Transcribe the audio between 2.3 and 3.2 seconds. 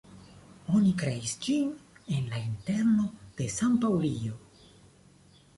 la interno